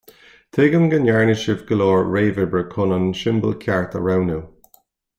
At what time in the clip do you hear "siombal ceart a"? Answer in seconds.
3.23-4.07